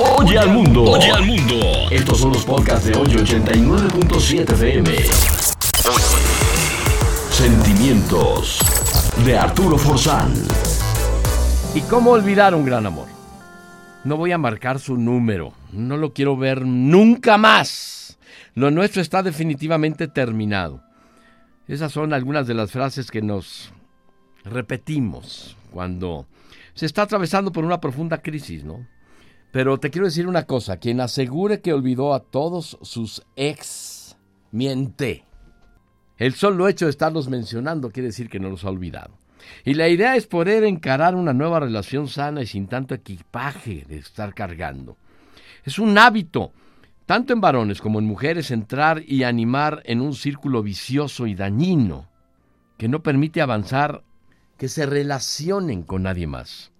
[0.00, 0.84] Oye al mundo.
[0.84, 1.56] Oye al mundo.
[1.90, 4.96] Estos son los podcasts de hoy 89.7 FM.
[7.30, 8.60] Sentimientos
[9.24, 10.32] de Arturo Forzán.
[11.74, 13.08] ¿Y cómo olvidar un gran amor?
[14.04, 15.52] No voy a marcar su número.
[15.72, 18.18] No lo quiero ver nunca más.
[18.54, 20.80] Lo nuestro está definitivamente terminado.
[21.66, 23.72] Esas son algunas de las frases que nos
[24.44, 26.28] repetimos cuando
[26.74, 28.86] se está atravesando por una profunda crisis, ¿no?
[29.58, 34.16] Pero te quiero decir una cosa, quien asegure que olvidó a todos sus ex,
[34.52, 35.24] miente.
[36.16, 39.18] El solo hecho de estarlos mencionando quiere decir que no los ha olvidado.
[39.64, 43.96] Y la idea es poder encarar una nueva relación sana y sin tanto equipaje de
[43.96, 44.96] estar cargando.
[45.64, 46.52] Es un hábito,
[47.04, 52.08] tanto en varones como en mujeres, entrar y animar en un círculo vicioso y dañino
[52.76, 54.04] que no permite avanzar,
[54.56, 56.70] que se relacionen con nadie más.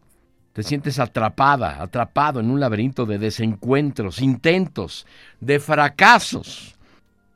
[0.59, 5.07] Te sientes atrapada, atrapado en un laberinto de desencuentros, intentos,
[5.39, 6.75] de fracasos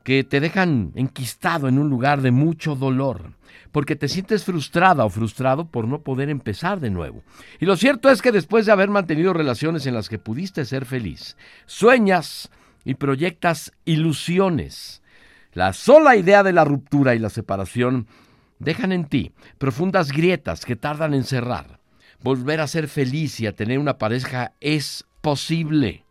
[0.03, 3.31] que te dejan enquistado en un lugar de mucho dolor,
[3.71, 7.23] porque te sientes frustrada o frustrado por no poder empezar de nuevo.
[7.61, 10.83] Y lo cierto es que después de haber mantenido relaciones en las que pudiste ser
[10.83, 12.51] feliz, sueñas
[12.83, 15.01] y proyectas ilusiones.
[15.53, 18.05] La sola idea de la ruptura y la separación
[18.59, 21.82] dejan en ti profundas grietas que tardan en cerrar.
[22.23, 26.05] Volver a ser feliz y a tener una pareja es posible.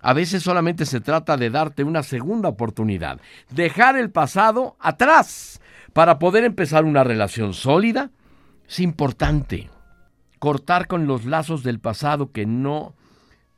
[0.00, 5.60] A veces solamente se trata de darte una segunda oportunidad, dejar el pasado atrás
[5.92, 8.10] para poder empezar una relación sólida.
[8.66, 9.68] Es importante
[10.38, 12.94] cortar con los lazos del pasado que no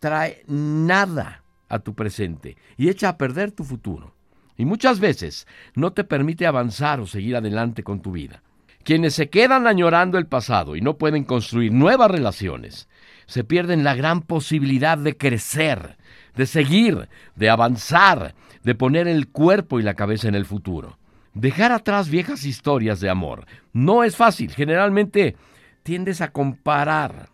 [0.00, 4.16] trae nada a tu presente y echa a perder tu futuro.
[4.56, 8.42] Y muchas veces no te permite avanzar o seguir adelante con tu vida.
[8.84, 12.88] Quienes se quedan añorando el pasado y no pueden construir nuevas relaciones,
[13.26, 15.96] se pierden la gran posibilidad de crecer,
[16.34, 20.98] de seguir, de avanzar, de poner el cuerpo y la cabeza en el futuro.
[21.34, 24.52] Dejar atrás viejas historias de amor no es fácil.
[24.52, 25.36] Generalmente
[25.82, 27.30] tiendes a comparar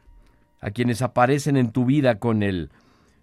[0.60, 2.70] a quienes aparecen en tu vida con el,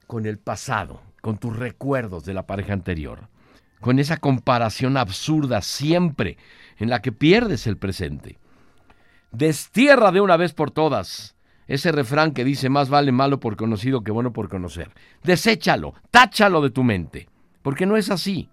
[0.07, 3.27] con el pasado, con tus recuerdos de la pareja anterior,
[3.79, 6.37] con esa comparación absurda siempre
[6.77, 8.37] en la que pierdes el presente.
[9.31, 11.35] Destierra de una vez por todas
[11.67, 14.91] ese refrán que dice más vale malo por conocido que bueno por conocer.
[15.23, 17.27] Deséchalo, táchalo de tu mente,
[17.61, 18.49] porque no es así.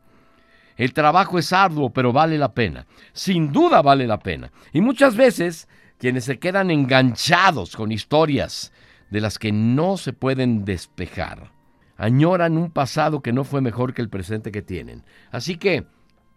[0.76, 2.86] El trabajo es arduo, pero vale la pena.
[3.12, 4.50] Sin duda vale la pena.
[4.72, 5.68] Y muchas veces
[5.98, 8.72] quienes se quedan enganchados con historias
[9.10, 11.52] de las que no se pueden despejar,
[12.02, 15.04] añoran un pasado que no fue mejor que el presente que tienen.
[15.30, 15.86] Así que,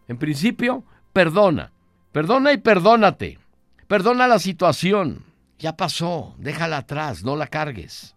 [0.07, 1.71] en principio, perdona.
[2.11, 3.39] Perdona y perdónate.
[3.87, 5.23] Perdona la situación.
[5.57, 6.35] Ya pasó.
[6.37, 7.23] Déjala atrás.
[7.23, 8.15] No la cargues.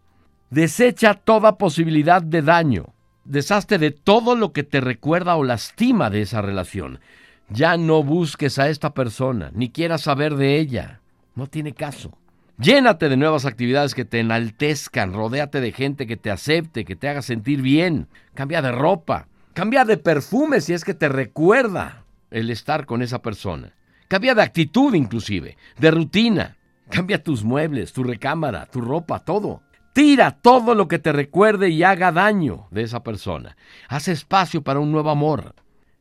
[0.51, 2.93] Desecha toda posibilidad de daño.
[3.25, 7.01] Deshazte de todo lo que te recuerda o lastima de esa relación.
[7.49, 11.01] Ya no busques a esta persona, ni quieras saber de ella.
[11.35, 12.13] No tiene caso.
[12.61, 17.09] Llénate de nuevas actividades que te enaltezcan, rodéate de gente que te acepte, que te
[17.09, 18.09] haga sentir bien.
[18.35, 23.23] Cambia de ropa, cambia de perfume si es que te recuerda el estar con esa
[23.23, 23.75] persona.
[24.09, 26.57] Cambia de actitud inclusive, de rutina.
[26.91, 29.63] Cambia tus muebles, tu recámara, tu ropa, todo.
[29.93, 33.57] Tira todo lo que te recuerde y haga daño de esa persona.
[33.89, 35.55] Haz espacio para un nuevo amor.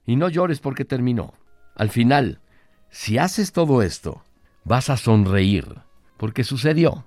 [0.07, 1.35] Y no llores porque terminó.
[1.75, 2.40] Al final,
[2.90, 4.23] si haces todo esto,
[4.63, 5.86] vas a sonreír
[6.17, 7.05] porque sucedió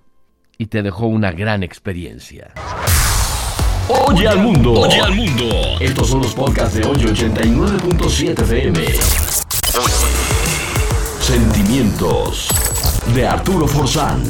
[0.56, 2.52] y te dejó una gran experiencia.
[3.88, 4.72] Oye al mundo.
[4.72, 5.46] Oye al mundo.
[5.80, 8.84] Estos son los podcasts de hoy 89.7 FM.
[11.20, 12.48] Sentimientos
[13.14, 14.22] de Arturo Forzán.